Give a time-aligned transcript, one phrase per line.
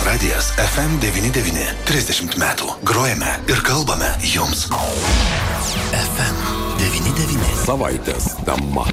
[0.00, 1.74] Lietuvos radijas FM99.
[1.84, 2.72] 30 metų.
[2.84, 4.68] Grojame ir kalbame jums.
[5.92, 7.64] FM99.
[7.64, 8.86] Savaitės tema.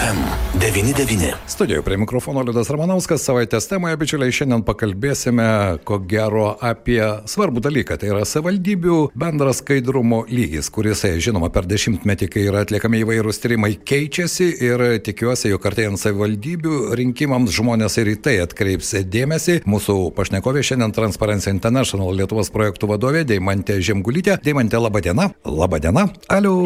[0.00, 1.32] FM99.
[1.46, 5.48] Studijoje prie mikrofono Liudas Ramanauskas savaitės temoje, bičiuliai, šiandien pakalbėsime,
[5.84, 7.98] ko gero, apie svarbų dalyką.
[8.00, 13.74] Tai yra savivaldybių bendras skaidrumo lygis, kuris, žinoma, per dešimtmetį, kai yra atliekami įvairūs tyrimai,
[13.76, 19.58] keičiasi ir tikiuosi, jog artėjant savivaldybių rinkimams žmonės ir į tai atkreips dėmesį.
[19.68, 24.38] Mūsų pašnekovė šiandien Transparency International Lietuvos projektų vadovė Deimantė Žemgulytė.
[24.48, 25.28] Deimantė, laba diena.
[25.44, 26.08] Labą dieną.
[26.32, 26.56] Aliu.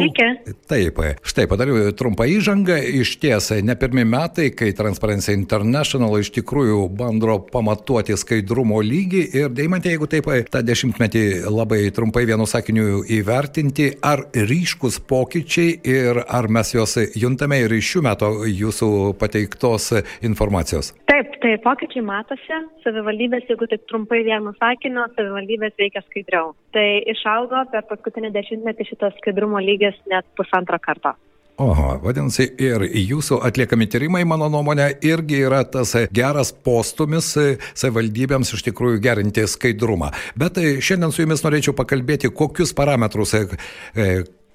[0.71, 2.79] Taip, štai padariau trumpą įžangą.
[3.03, 9.55] Iš ties, ne pirmi metai, kai Transparency International iš tikrųjų bando pamatuoti skaidrumo lygį ir
[9.55, 16.49] Deimantė, jeigu taip tą dešimtmetį labai trumpai vienu sakiniu įvertinti, ar ryškus pokyčiai ir ar
[16.53, 19.89] mes juos juntame ir iš šių metų jūsų pateiktos
[20.21, 20.93] informacijos.
[21.09, 22.61] Taip, tai pokyčiai matosi.
[22.85, 26.53] Savivaldybės, jeigu taip trumpai vienu sakiniu, savivaldybės veikia skaidriau.
[26.77, 31.17] Tai išaugo per paskutinį dešimtmetį šitas skaidrumo lygis net pusantro karto.
[31.55, 37.29] Oho, vadinasi, ir jūsų atliekami tyrimai, mano nuomonė, irgi yra tas geras postumis
[37.71, 40.11] savivaldybėms iš tikrųjų gerinti skaidrumą.
[40.35, 43.37] Bet šiandien su jumis norėčiau pakalbėti, kokius parametrus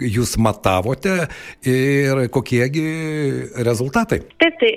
[0.00, 1.16] jūs matavote
[1.64, 2.84] ir kokiegi
[3.64, 4.20] rezultatai?
[4.40, 4.70] Taip, tai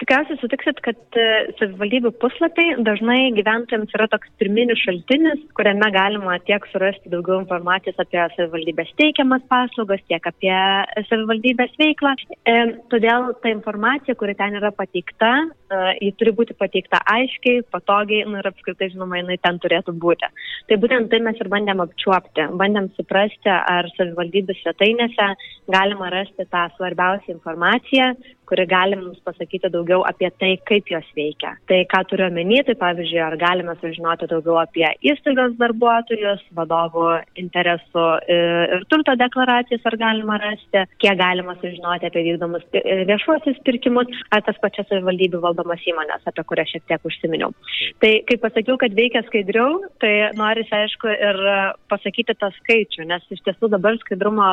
[0.00, 1.18] tikriausiai sutiksit, kad
[1.58, 8.22] savivaldybių puslapiai dažnai gyventojams yra toks pirminis šaltinis, kuriame galima tiek surasti daugiau informacijos apie
[8.36, 10.54] savivaldybės teikiamas paslaugas, tiek apie
[11.08, 12.14] savivaldybės veiklą.
[12.48, 12.56] E,
[12.92, 18.40] todėl ta informacija, kuri ten yra pateikta, e, ji turi būti pateikta aiškiai, patogiai nu,
[18.40, 20.32] ir apskritai, žinoma, jinai ten turėtų būti.
[20.70, 25.30] Tai būtent tai mes ir bandėm apčiuopti, bandėm suprasti, ar savivaldybės svetainėse
[25.70, 28.14] galima rasti tą svarbiausią informaciją,
[28.50, 31.54] kuri gali mums pasakyti daugiau apie tai, kaip jos veikia.
[31.70, 37.06] Tai ką turiu omeny, tai pavyzdžiui, ar galime sužinoti daugiau apie įstaigos darbuotojus, vadovų
[37.40, 42.66] interesų ir turto deklaracijas, ar galima rasti, kiek galima sužinoti apie vykdomus
[43.10, 47.54] viešuosius pirkimus, ar tas pačias savivaldybių valdomas įmonės, apie kurias šiek tiek užsiminiau.
[48.02, 51.42] Tai kaip pasakiau, kad veikia skaidriau, tai norisi aišku ir
[51.92, 54.50] pasakyti tą skaičių, nes iš tiesų dabar skaidrumo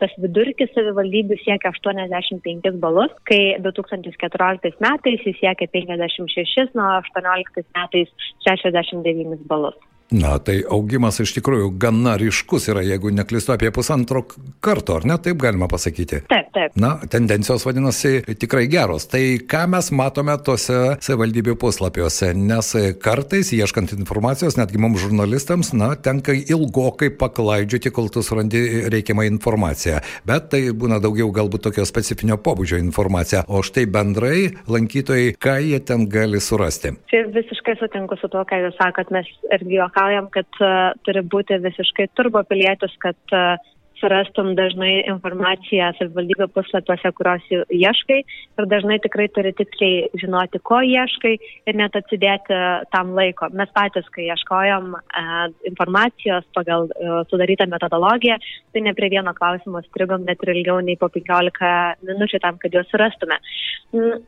[0.00, 8.08] tas vidurkis savivaldybių siekia 85 balus, kai 2014 metais jis siekia 56, nuo 2018 metais
[8.48, 9.78] 69 balus.
[10.14, 14.22] Na, tai augimas iš tikrųjų gana ryškus yra, jeigu neklistu apie pusantro
[14.62, 16.20] karto, ar ne, taip galima pasakyti?
[16.30, 16.76] Taip, taip.
[16.78, 19.08] Na, tendencijos vadinasi tikrai geros.
[19.10, 22.70] Tai ką mes matome tose savivaldybių puslapiuose, nes
[23.02, 29.98] kartais, ieškant informacijos, netgi mums žurnalistams, na, tenka ilgokai paklaidžioti, kol tu surandi reikiamą informaciją.
[30.28, 33.42] Bet tai būna daugiau galbūt tokio specifinio pobūdžio informacija.
[33.50, 36.94] O štai bendrai lankytojai, ką jie ten gali surasti?
[37.10, 41.22] Čia visiškai sutinku su tuo, ką jūs sakot, mes irgi jo juokaujam, kad uh, turi
[41.22, 43.56] būti visiškai turbopilietis, kad uh,
[44.00, 51.32] surastum dažnai informaciją savivaldybė puslapiuose, kurios ieškai ir dažnai tikrai turi tiksliai žinoti, ko ieškai
[51.66, 52.58] ir net atsidėti
[52.92, 53.48] tam laiko.
[53.56, 55.24] Mes patys, kai ieškojom e,
[55.70, 58.36] informacijos pagal e, sudarytą metodologiją,
[58.72, 62.92] tai ne prie vieno klausimo strigom net ilgiau nei po 15 minučių tam, kad juos
[62.92, 63.40] surastume.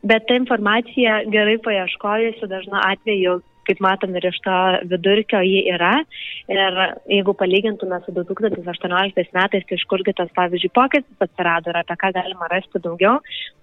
[0.01, 4.57] Bet ta informacija gerai paieškojusi dažnu atveju kaip matom ir iš to
[4.91, 5.93] vidurkio ji yra.
[6.49, 6.81] Ir
[7.11, 12.13] jeigu palygintume su 2018 metais, tai iš kurgi tas, pavyzdžiui, pokytis atsirado ir apie ką
[12.17, 13.19] galima rasti daugiau,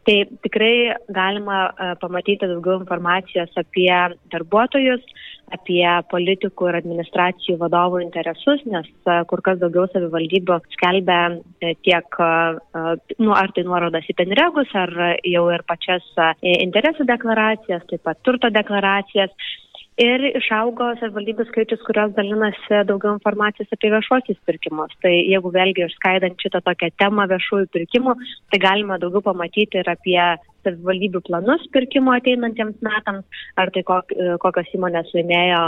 [0.06, 3.90] tai tikrai galima uh, pamatyti daugiau informacijos apie
[4.32, 5.02] darbuotojus,
[5.54, 12.18] apie politikų ir administracijų vadovų interesus, nes uh, kur kas daugiau savivaldybių skelbia uh, tiek,
[13.18, 14.92] nu, ar tai nuorodas į penregus, ar
[15.26, 16.04] jau ir pačias
[16.42, 19.32] interesų deklaracijas, taip pat turto deklaracijas
[20.00, 24.92] ir išaugo savivaldybių skaičius, kurios dalinasi daugiau informacijos apie viešuosius pirkimus.
[25.02, 28.16] Tai jeigu vėlgi išskaidant šitą tokią temą viešųjų pirkimų,
[28.52, 30.20] tai galima daugiau pamatyti ir apie
[30.66, 35.62] savivaldybių planus pirkimo ateinantiems metams, ar tai kokios įmonės laimėjo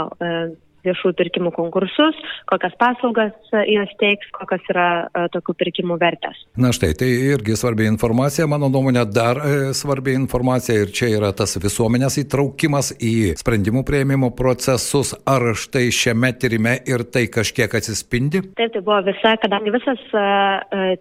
[0.85, 2.17] viešųjų pirkimų konkursus,
[2.49, 6.39] kokias paslaugas e, jos teiks, kokios yra e, tokių pirkimų vertės.
[6.59, 11.31] Na štai, tai irgi svarbi informacija, mano nuomonė dar e, svarbi informacija ir čia yra
[11.35, 15.15] tas visuomenės įtraukimas į sprendimų prieimimo procesus.
[15.29, 18.43] Ar štai šiame tyrime ir tai kažkiek atsispindi?
[18.57, 20.01] Taip, tai buvo visa, kadangi visas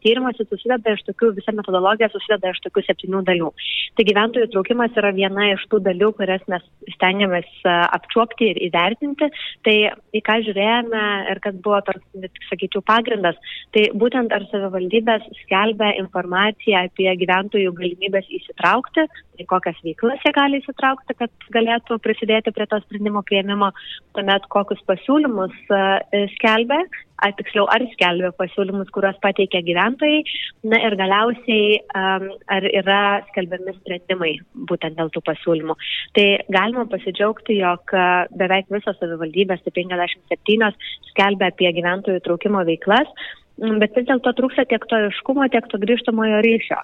[0.02, 3.50] tyrimas susideda iš tokių, visa metodologija susideda iš tokių septynių dalių.
[3.98, 6.64] Tai gyventojų įtraukimas yra viena iš tų dalių, kurias mes
[6.94, 9.30] stengiamės apčiuopti ir įvertinti.
[9.66, 9.76] Tai Tai
[10.16, 13.36] į ką žiūrėjome ir kas buvo, toks, sakyčiau, pagrindas,
[13.76, 19.04] tai būtent ar savivaldybės skelbia informaciją apie gyventojų galimybės įsitraukti,
[19.38, 23.70] tai kokias veiklas jie gali įsitraukti, kad galėtų prisidėti prie to sprendimo prieimimo,
[24.16, 26.82] tuomet kokius pasiūlymus e, skelbia
[27.24, 30.20] ar tiksliau ar skelbia pasiūlymus, kuriuos pateikia gyventojai.
[30.70, 33.00] Na ir galiausiai um, ar yra
[33.30, 34.32] skelbiami sprendimai
[34.70, 35.74] būtent dėl tų pasiūlymų.
[36.18, 37.94] Tai galima pasidžiaugti, jog
[38.38, 40.70] beveik visos savivaldybės, tai 57,
[41.10, 43.10] skelbia apie gyventojų traukimo veiklas.
[43.58, 46.78] Bet vis dėlto trūksta tiek to iškumo, tiek to grįžtamojo ryšio.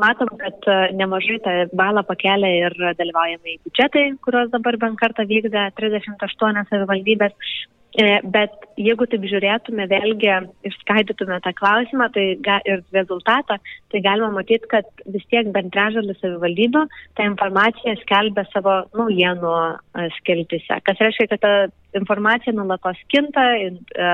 [0.00, 0.66] Matom, kad
[0.98, 7.54] nemažai tą balą pakelia ir dalyvaujame į biudžetai, kuriuos dabar bent kartą vykdė 38 savivaldybės.
[7.92, 10.30] E, bet jeigu taip žiūrėtume, vėlgi
[10.64, 13.58] išskaidytume tą klausimą tai ga, ir rezultatą,
[13.92, 16.86] tai galima matyti, kad vis tiek bent trečdalis savivaldybių
[17.18, 20.80] tą informaciją skelbia savo naujienų e, skeltise.
[20.88, 21.52] Kas reiškia, kad ta
[22.00, 24.12] informacija nulatos kinta, e,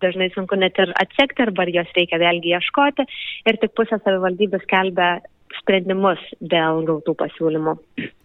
[0.00, 3.04] dažnai sunku net ir atsekti, arba jos reikia vėlgi ieškoti.
[3.44, 5.18] Ir tik pusė savivaldybių skelbia
[5.60, 7.74] sprendimus dėl gautų pasiūlymų.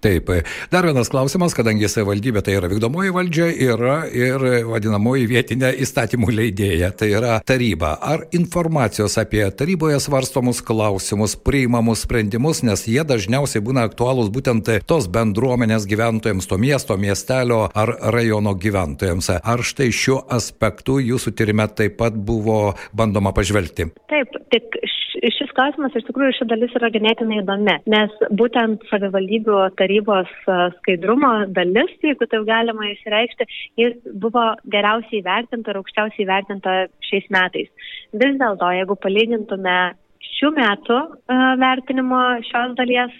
[0.03, 0.29] Taip,
[0.71, 6.91] dar vienas klausimas, kadangi savivaldybė tai yra vykdomoji valdžia, yra ir vadinamoji vietinė įstatymų leidėja,
[6.91, 7.93] tai yra taryba.
[8.03, 15.07] Ar informacijos apie taryboje svarstomus klausimus, priimamus sprendimus, nes jie dažniausiai būna aktualūs būtent tos
[15.11, 19.31] bendruomenės gyventojams, to miesto, miestelio ar rajono gyventojams.
[19.39, 23.87] Ar štai šiuo aspektu jūsų tyrime taip pat buvo bandoma pažvelgti?
[24.11, 24.83] Taip, tik
[25.53, 30.29] šis klausimas iš tikrųjų ši dalis yra ganėtinai įdomi, nes būtent savivaldybių tarybos
[30.79, 33.45] skaidrumo dalis, jeigu taip galima įsireikšti,
[33.77, 37.69] jis buvo geriausiai įvertinta ir aukščiausiai įvertinta šiais metais.
[38.13, 39.77] Vis dėlto, jeigu palygintume
[40.39, 40.99] šių metų
[41.61, 43.13] vertinimo šios dalies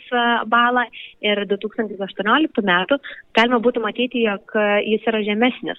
[0.50, 0.88] balą
[1.21, 2.97] ir 2018 metų,
[3.38, 4.57] galima būtų matyti, jog
[4.88, 5.77] jis yra žemesnis.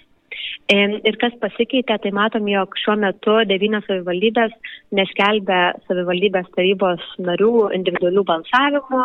[0.73, 4.55] Ir kas pasikeitė, tai matom, jog šiuo metu devynios savivaldybės
[4.97, 9.03] neskelbia savivaldybės tarybos narių individualių balsavimų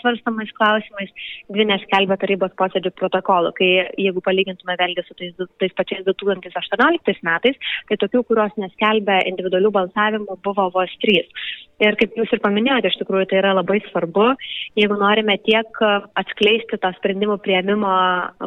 [0.00, 1.14] svarstamais klausimais,
[1.54, 3.54] dvi neskelbia tarybos posėdžių protokolų.
[3.60, 3.70] Kai
[4.00, 10.40] jeigu palygintume vėlgi su tais, tais pačiais 2018 metais, tai tokių, kurios neskelbia individualių balsavimų,
[10.46, 11.30] buvo vos trys.
[11.78, 14.32] Ir kaip jūs ir paminėjote, iš tikrųjų tai yra labai svarbu,
[14.78, 15.78] jeigu norime tiek
[16.18, 17.92] atskleisti tą sprendimų prieimimo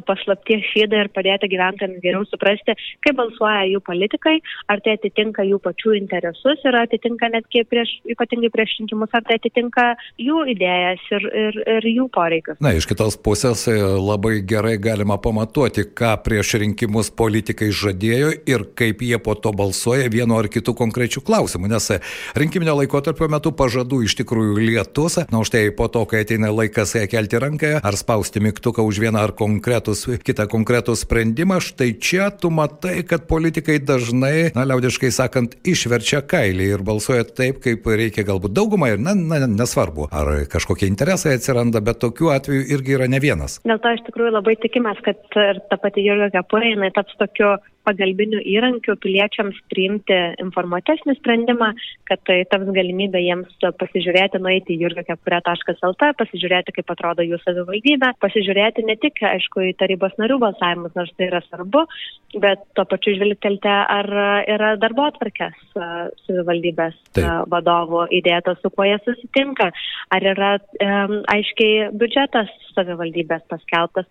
[0.08, 2.76] paslapties šydą ir padėti gyventojams geriau suprasti,
[3.06, 4.34] kaip balsuoja jų politikai,
[4.72, 9.40] ar tai atitinka jų pačių interesus ir atitinka netgi prieš, ypatingai prieš rinkimus, ar tai
[9.40, 9.88] atitinka
[10.20, 12.60] jų idėjas ir, ir, ir jų poreikius.
[12.64, 18.68] Na, iš kitos pusės e, labai gerai galima pamatuoti, ką prieš rinkimus politikai žadėjo ir
[18.76, 21.94] kaip jie po to balsuoja vienu ar kitu konkrečiu klausimu, nes
[22.36, 26.96] rinkiminio laikotarpio metu pažadų iš tikrųjų lietus, na už tai po to, kai ateina laikas
[27.12, 32.50] kelti ranką ar spausti mygtuką už vieną ar konkretus, kitą konkretų sprendimą, štai čia tu
[32.54, 38.56] matai, kad politikai dažnai, na, liaudiškai sakant, išverčia kailį ir balsuoja taip, kaip reikia galbūt
[38.58, 43.22] daugumą ir, na, na, nesvarbu, ar kažkokie interesai atsiranda, bet tokių atvejų irgi yra ne
[43.24, 43.60] vienas.
[43.68, 47.56] Dėl to iš tikrųjų labai tikimės, kad ir ta pati Jurga Kepurė, jinai taps tokiu
[47.88, 51.72] pagalbiniu įrankiu piliečiams priimti informuotesnį sprendimą,
[52.10, 58.86] kad tai taps galimybė jiems pasižiūrėti, nueiti į jurgakepure.lt, pasižiūrėti, kaip atrodo jų savivaldybė, pasižiūrėti
[58.88, 61.86] ne tik, aišku, į tarybos narių balsavimus, nors tai yra svarbu,
[62.44, 64.12] bet tuo pačiu žvilgtelti, ar
[64.50, 65.58] yra darbo atvarkės
[66.26, 67.48] savivaldybės Taip.
[67.52, 69.72] vadovų įdėtos, su kuo jie susitinka,
[70.12, 74.08] ar yra um, aiškiai biudžetas savivaldybės paskelbtas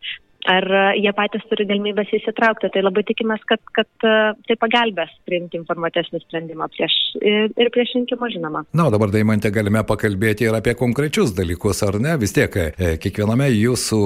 [0.48, 2.70] ar e, jie patys turi galimybės įsitraukti.
[2.72, 4.14] Tai labai tikimės, kad, kad e,
[4.48, 8.64] tai pagelbės priimti informuotesnį sprendimą prieš, ir prieš rinkimą, žinoma.
[8.76, 12.16] Na, o dabar, Daimantė, galime pakalbėti ir apie konkrečius dalykus, ar ne?
[12.20, 14.00] Vis tiek, e, kiekviename jūsų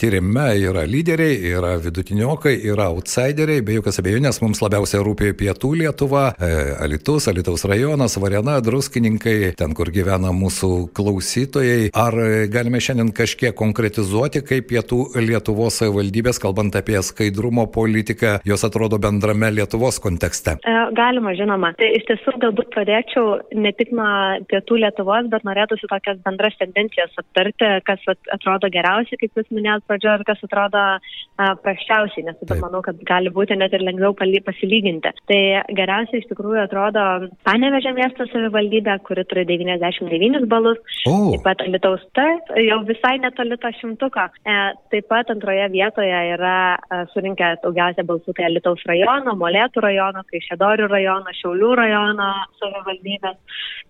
[0.00, 6.26] tyrime yra lyderiai, yra vidutiniokai, yra outsideriai, be jokios abejonės mums labiausiai rūpė pietų Lietuva,
[6.82, 11.90] Alitus, Alitaus rajonas, Varena, Druskininkai, ten, kur gyvena mūsų klausytojai.
[11.96, 12.16] Ar
[12.52, 18.98] galime šiandien kažkiek konkretizuoti, kaip pietų Lietuva Lietuvos savivaldybės, kalbant apie skaidrumo politiką, jos atrodo
[18.98, 20.56] bendrame Lietuvos kontekste?
[20.58, 21.70] E, galima, žinoma.
[21.78, 24.08] Tai iš tiesų galbūt pradėčiau ne tik nuo
[24.50, 28.02] pietų Lietuvos, bet norėtųsi tokias bendras tendencijas aptarti, kas
[28.34, 30.82] atrodo geriausiai, kaip jūs minėjot pradžioje, ir kas atrodo
[31.62, 35.14] praščiausiai, nes taip manau, kad gali būti net ir lengviau pasilyginti.
[35.30, 35.40] Tai
[35.78, 37.06] geriausiai iš tikrųjų atrodo
[37.46, 41.36] Panevežė miesto savivaldybė, kuri turi 99 balus, o.
[41.36, 42.26] taip pat Alitaus T,
[42.66, 44.26] jau visai netoli to šimtuko.
[44.42, 44.58] E,
[44.90, 46.56] taip pat antroje vietoje yra
[47.12, 52.28] surinkę daugiausia balsų tai Lietuvos rajono, Molėtų rajono, Kaišėdorių rajono, Šiaulių rajono
[52.60, 53.38] savivaldybės.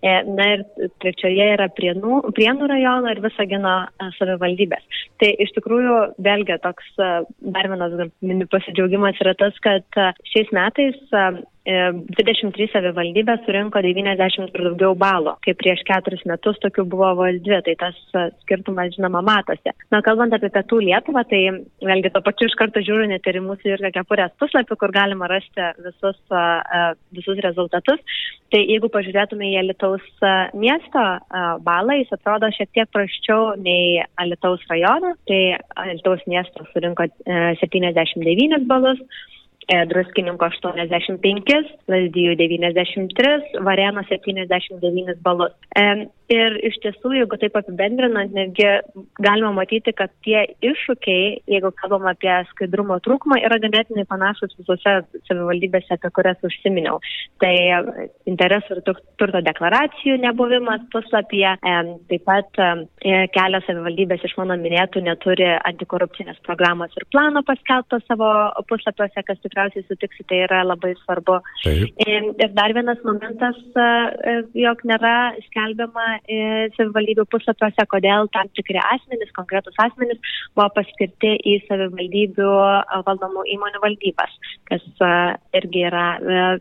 [0.05, 0.65] E, na ir
[1.01, 3.75] trečioje yra Prienų, Prienų rajono ir Visagino
[4.19, 5.03] savivaldybės.
[5.21, 10.99] Tai iš tikrųjų vėlgi toks dar vienas mini pasidžiaugimas yra tas, kad šiais metais
[11.67, 17.39] 23 e, savivaldybės surinko 90 ir daugiau balų, kai prieš keturis metus tokių buvo vos
[17.43, 19.73] dvi, tai tas e, skirtumas žinoma matosi.
[19.91, 21.41] Na, kalbant apie pietų Lietuvą, tai
[21.83, 25.69] vėlgi to pačiu iš karto žiūriu net ir mūsų Jurgio Kepurės puslapį, kur galima rasti
[25.83, 26.83] visus, e,
[27.19, 28.03] visus rezultatus.
[28.47, 30.03] Tai jeigu pažiūrėtume į Alitaus
[30.55, 31.01] miesto
[31.67, 39.03] balą, jis atrodo šiek tiek praščiau nei Alitaus rajono, tai Alitaus miestas surinko 79 balus.
[39.67, 41.49] E, druskininko 85,
[41.91, 45.51] Lazdijų 93, Varėno 79 balus.
[45.75, 48.63] E, ir iš tiesų, jeigu taip apibendrinant, netgi
[49.19, 54.93] galima matyti, kad tie iššūkiai, jeigu kalbam apie skaidrumo trūkumą, yra ganėtinai panašus visose
[55.27, 57.01] savivaldybėse, apie kurias užsiminiau.
[57.43, 57.51] Tai
[58.31, 58.81] interesų ir
[59.19, 61.75] turto deklaracijų nebuvimas puslapyje, e,
[62.13, 62.63] taip pat
[63.35, 68.31] kelios savivaldybės iš mano minėtų neturi antikorupcinės programos ir plano paskelbto savo
[68.71, 71.39] puslapiuose, kas tikrai tikriausiai sutiksite, tai yra labai svarbu.
[71.63, 71.93] Taip.
[72.05, 73.57] Ir dar vienas momentas,
[74.57, 76.07] jog nėra skelbiama
[76.75, 80.19] savivaldybių puslapiuose, kodėl tam tikri asmenys, konkretus asmenys
[80.55, 82.49] buvo paskirti į savivaldybių
[83.07, 84.35] valdomų įmonių valdybas,
[84.69, 84.83] kas
[85.57, 86.05] irgi yra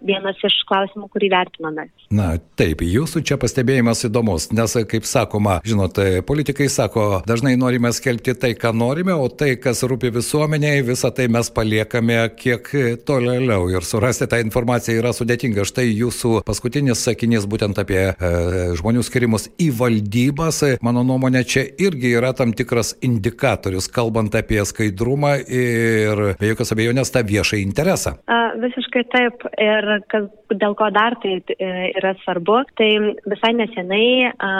[0.03, 1.89] vienas iš klausimų, kurį vertiname.
[2.15, 8.37] Na, taip, jūsų čia pastebėjimas įdomus, nes, kaip sakoma, žinote, politikai sako, dažnai norime skelbti
[8.39, 12.71] tai, ką norime, o tai, kas rūpi visuomeniai, visą tai mes paliekame kiek
[13.09, 15.67] tolėliau ir surasti tą informaciją yra sudėtinga.
[15.69, 18.33] Štai jūsų paskutinis sakinys būtent apie e,
[18.79, 20.63] žmonių skirimus į valdybas.
[20.87, 27.13] Mano nuomonė, čia irgi yra tam tikras indikatorius, kalbant apie skaidrumą ir be jokios abejonės
[27.15, 28.17] tą viešą interesą.
[28.31, 29.47] A, visiškai taip.
[29.61, 32.91] Ir kas, dėl ko dar tai e, yra svarbu, tai
[33.27, 34.53] visai nesenai a,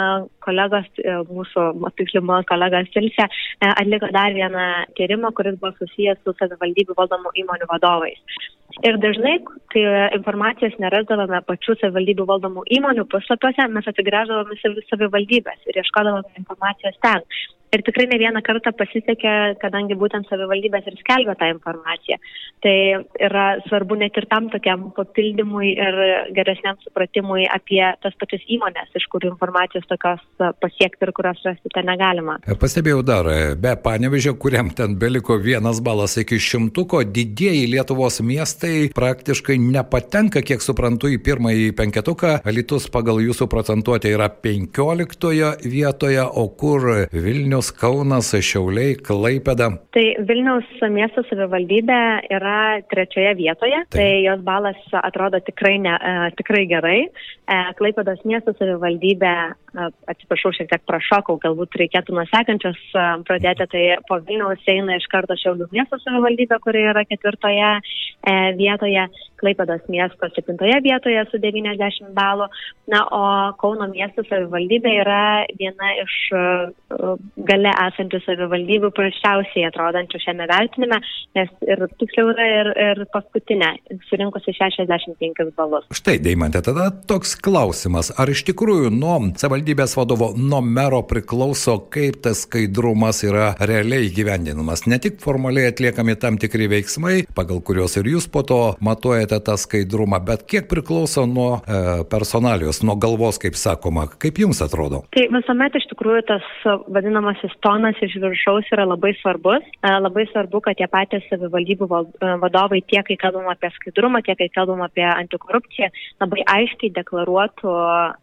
[0.47, 1.65] kolegos, e, mūsų,
[1.99, 4.67] tiksliau, mano kolega Silsė, e, atliko dar vieną
[4.99, 8.06] tyrimą, kuris buvo susijęs su savivaldybių valdomų įmonių vadovais.
[8.85, 9.37] Ir dažnai,
[9.73, 9.83] kai
[10.17, 14.57] informacijos nerasdavome pačių savivaldybių valdomų įmonių puslapiuose, mes atsigręždavome
[14.91, 17.25] savivaldybės ir ieškodavome informacijos ten.
[17.75, 22.15] Ir tikrai ne vieną kartą pasisekė, kadangi būtent savivaldybės ir skelbia tą informaciją.
[22.63, 22.75] Tai
[23.27, 25.97] yra svarbu net ir tam tokiam papildymui ir
[26.37, 30.23] geresniam supratimui apie tas pačias įmonės, iš kurių informacijos tokios
[30.63, 32.37] pasiekti ir kurios rasti ten negalima.
[32.61, 39.59] Pastebėjau dar, be panevežio, kuriam ten beliko vienas balas iki šimtuko, didieji Lietuvos miestai praktiškai
[39.59, 42.37] nepatenka, kiek suprantu, į pirmąjį penketuką.
[42.47, 49.71] Litus pagal jūsų procentuotę yra 15 vietoje, o kur Vilnius Vilnius, Kaunas, Šiauliai, Klaipeda.
[49.93, 56.29] Tai Vilniaus miesto savivaldybė yra trečioje vietoje, tai, tai jos balas atrodo tikrai, ne, e,
[56.37, 56.99] tikrai gerai.
[57.07, 59.33] E, Klaipedos miesto savivaldybė,
[59.73, 62.77] e, atsiprašau, šiek tiek prašokau, galbūt reikėtų nuo sekančios
[63.25, 67.73] pradėti, tai po Vilniaus eina iš karto Šiaulių miesto savivaldybė, kuri yra ketvirtoje
[68.57, 72.47] vietoje, Klaipedos miesto septintoje vietoje su 90 balų,
[72.89, 73.25] na, o
[73.61, 75.25] Kauno miesto savivaldybė yra
[75.59, 76.15] viena iš
[77.47, 80.99] gale esančių savivaldybių prasčiausiai atrodančių šiame vertinime,
[81.37, 83.73] nes ir tiksliau yra ir, ir paskutinė,
[84.09, 85.87] surinkusi 65 balus.
[85.95, 92.21] Štai, Deimantė, tada toks klausimas, ar iš tikrųjų nuo savivaldybės vadovo, nuo mero priklauso, kaip
[92.25, 98.11] tas skaidrumas yra realiai gyvendinamas, ne tik formaliai atliekami tam tikri veiksmai, pagal kuriuos ir
[98.13, 103.57] jūs po to matuojate tą skaidrumą, bet kiek priklauso nuo e, personalijos, nuo galvos, kaip
[103.59, 105.03] sakoma, kaip jums atrodo?
[105.15, 106.47] Tai visuomet iš tikrųjų tas
[106.93, 109.63] vadinamas vadinamasis tonas iš viršaus yra labai svarbus.
[109.81, 114.37] E, labai svarbu, kad tie patys savivaldybių e, vadovai tiek, kai kalbam apie skaidrumą, tiek,
[114.37, 115.89] kai kalbam apie antikorupciją,
[116.21, 117.73] labai aiškiai deklaruotų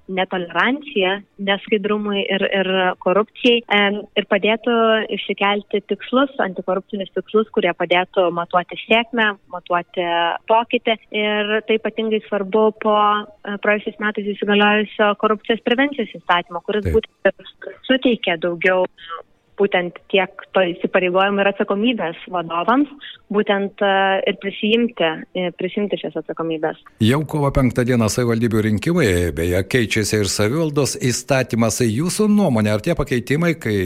[0.09, 3.83] netoleranciją neskaidrumui ir, ir korupcijai e,
[4.17, 4.75] ir padėtų
[5.15, 10.05] išsikelti tikslus, antikorupcinius tikslus, kurie padėtų matuoti sėkmę, matuoti
[10.49, 10.99] pokytį.
[11.15, 12.97] Ir tai ypatingai svarbu po
[13.63, 17.55] praėjusiais metais įsigaliojusio korupcijos prevencijos įstatymo, kuris būtent
[17.89, 18.85] suteikia daugiau
[19.59, 22.91] būtent tiek to įsipareigojimų ir atsakomybės vadovams,
[23.33, 23.93] būtent e,
[24.29, 26.81] ir prisijimti, e, prisimti šias atsakomybės.
[27.05, 31.81] Jau kovo penktą dieną savivaldybių rinkimai, beje, keičiasi ir savivaldos įstatymas.
[31.85, 33.77] Jūsų nuomonė, ar tie pakeitimai, kai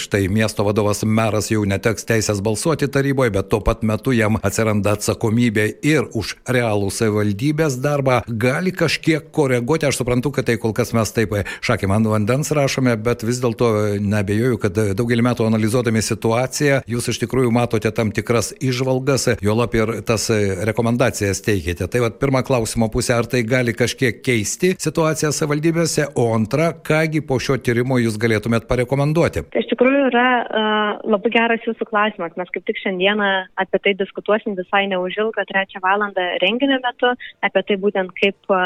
[0.00, 4.96] štai miesto vadovas meras jau neteks teisės balsuoti taryboje, bet tuo pat metu jam atsiranda
[4.96, 10.94] atsakomybė ir už realų savivaldybės darbą, gali kažkiek koreguoti, aš suprantu, kad tai kol kas
[10.96, 11.34] mes taip
[11.66, 17.08] šakėm ant vandens rašome, bet vis dėlto nebejoju, kad daugelis daugelį metų analizuodami situaciją, jūs
[17.08, 20.28] iš tikrųjų matote tam tikras išvalgas, juolap ir tas
[20.68, 21.88] rekomendacijas teikėte.
[21.88, 27.22] Tai vad pirmą klausimo pusę, ar tai gali kažkiek keisti situaciją savivaldybėse, o antra, kągi
[27.24, 29.46] po šio tyrimo jūs galėtumėt parekomenduoti?
[29.52, 32.36] Tai iš tikrųjų yra uh, labai geras jūsų klausimas.
[32.36, 33.30] Mes kaip tik šiandieną
[33.62, 37.14] apie tai diskutuosim visai neužilgo, trečią valandą renginio metu,
[37.46, 38.56] apie tai būtent kaip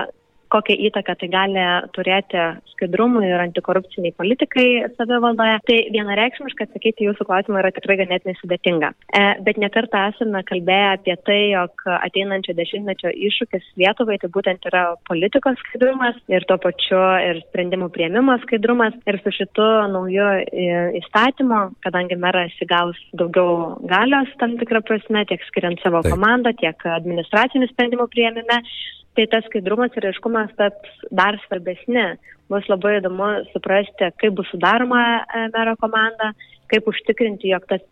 [0.51, 1.65] kokią įtaką tai gali
[1.97, 4.67] turėti skaidrumui ir antikorupciniai politikai
[4.99, 5.59] savivaldoje.
[5.69, 8.93] Tai vienareikšmiškai atsakyti jūsų klausimą yra tikrai ganėtinai sudėtinga.
[9.15, 14.85] E, bet nekartą esame kalbėję apie tai, jog ateinančio dešimtmečio iššūkis Lietuvai tai būtent yra
[15.09, 18.97] politikos skaidrumas ir tuo pačiu ir sprendimų prieimimo skaidrumas.
[19.11, 20.29] Ir su šitu nauju
[21.01, 27.71] įstatymu, kadangi meras įgaus daugiau galios tam tikrą prasme, tiek skiriant savo komandą, tiek administracinių
[27.71, 28.61] sprendimų prieimime,
[29.17, 32.07] tai tas skaidrumas ir aiškumas taps dar svarbesni.
[32.51, 36.33] Bus labai įdomu suprasti, kaip bus sudaroma e, mero komanda,
[36.71, 37.83] kaip užtikrinti, jog tas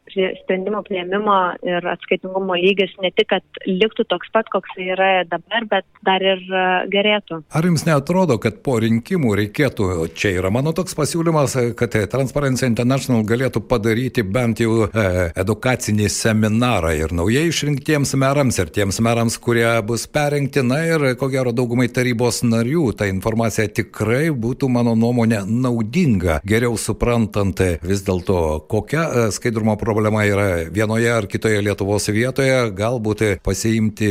[0.42, 5.86] sprendimo prieimimo ir atskaitingumo lygis ne tik, kad liktų toks pat, koks yra dabar, bet
[6.06, 7.42] dar ir e, gerėtų.
[7.58, 13.24] Ar jums netrodo, kad po rinkimų reikėtų, čia yra mano toks pasiūlymas, kad Transparency International
[13.26, 15.06] galėtų padaryti bent jau e,
[15.38, 21.30] edukacinį seminarą ir naujai išrinktiems merams ir tiems merams, kurie bus perinkti, na ir ko
[21.32, 28.38] gero daugumai tarybos narių ta informacija tikrai būtų, mano nuomonė, naudinga, geriau suprantant vis dėlto
[28.68, 34.10] kokia e, skaidrumo problema yra vienoje ar kitoje Lietuvos vietoje, galbūt pasiimti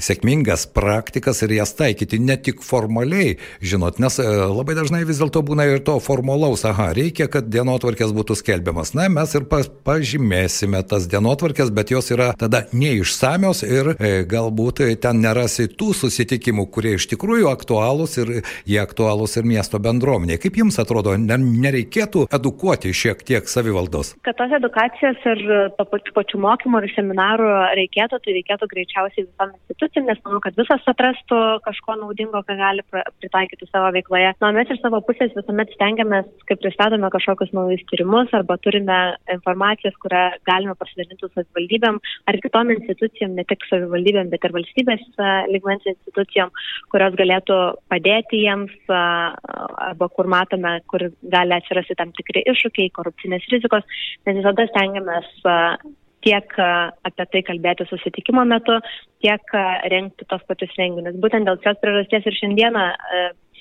[0.00, 5.42] sėkmingas praktikas ir jas taikyti ne tik formaliai, žinot, nes e, labai dažnai vis dėlto
[5.46, 8.94] būna ir to formalaus, aha, reikia, kad dienotvarkės būtų skelbiamas.
[8.96, 15.22] Na, mes ir pažymėsime tas dienotvarkės, bet jos yra tada neišsamios ir e, galbūt ten
[15.24, 18.34] nerasi tų susitikimų, kurie iš tikrųjų aktualūs ir
[18.68, 20.40] jie aktualūs ir miesto bendruomeniai.
[20.40, 23.97] Kaip jums atrodo, nereikėtų edukuoti šiek tiek savivaldos?
[23.98, 24.14] Metus?
[24.22, 25.42] Kad tos edukacijos ir
[25.78, 31.40] pačių, mokymų ir seminarų reikėtų, tai reikėtų greičiausiai visom institucijom, nes manau, kad visas atrastų
[31.66, 34.34] kažko naudingo, ką gali pritaikyti savo veikloje.
[34.42, 38.98] Na, mes iš savo pusės visuomet stengiamės, kai pristatome kažkokius naujus tyrimus arba turime
[39.34, 45.04] informacijos, kurią galime pasidalinti su savivaldybėm ar kitom institucijom, ne tik savivaldybėm, bet ir valstybės
[45.52, 46.52] lygmens institucijom,
[46.92, 47.58] kurios galėtų
[47.90, 53.87] padėti jiems arba kur matome, kur gali atsirasti tam tikri iššūkiai, korupcinės rizikos
[54.26, 55.32] mes visada stengiamės
[56.26, 56.54] tiek
[57.06, 58.80] apie tai kalbėti susitikimo metu,
[59.22, 59.54] tiek
[59.92, 61.18] rengti tos pačius renginius.
[61.22, 62.86] Būtent dėl šios priežasties ir šiandieną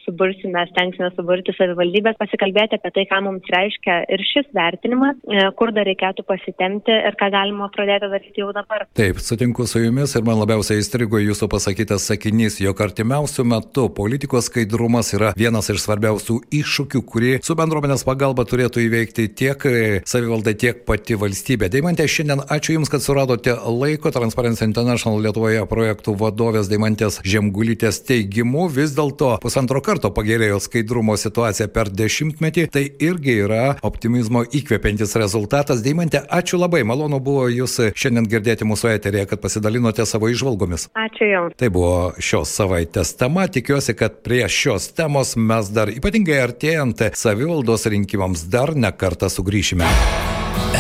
[0.08, 5.74] subursime, stengsime suburti savivaldybės, pasikalbėti apie tai, ką mums reiškia ir šis vertinimas, e, kur
[5.76, 8.88] dar reikėtų pasitemti ir ką galima pradėti daryti jau dabar.
[8.98, 14.48] Taip, sutinku su jumis ir man labiausiai įstrigo jūsų pasakytas sakinys, jog artimiausių metų politikos
[14.52, 19.67] skaidrumas yra vienas iš svarbiausių iššūkių, kurį su bendruomenės pagalba turėtų įveikti tiek
[20.08, 21.72] savivaldai, tiek pati valstybė.
[21.74, 28.67] Deimantė, šiandien ačiū Jums, kad suradote laiko Transparency International Lietuvoje projektų vadovės Deimantės Žemgulytės teigimu.
[28.72, 35.16] Vis dėlto pusantro karto karto pagerėjo skaidrumo situacija per dešimtmetį, tai irgi yra optimizmo įkvepiantis
[35.18, 35.82] rezultatas.
[35.82, 40.92] Deimantė, ačiū labai, malonu buvo jūs šiandien girdėti mūsų eterėje, kad pasidalinote savo išvalgomis.
[40.94, 41.58] Ačiū Jums.
[41.58, 47.90] Tai buvo šios savaitės tema, tikiuosi, kad prie šios temos mes dar ypatingai artėjant savivaldos
[47.90, 49.90] rinkimams dar ne kartą sugrįšime.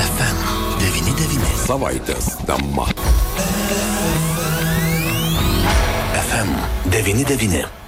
[0.03, 2.85] FM99 savaitės tema.
[6.21, 7.86] FM99